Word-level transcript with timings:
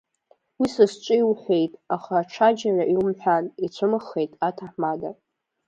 Уи 0.59 0.67
са 0.73 0.85
сҿы 0.91 1.15
иуҳәеит, 1.19 1.73
аха 1.95 2.13
аҽаџьара 2.17 2.83
иумҳәан, 2.93 3.45
ицәымыӷхеит 3.65 4.31
аҭаҳмада. 4.47 5.11